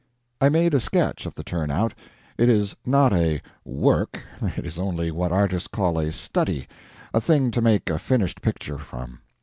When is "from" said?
8.79-9.19